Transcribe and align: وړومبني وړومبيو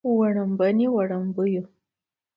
وړومبني 0.17 0.87
وړومبيو 0.95 1.63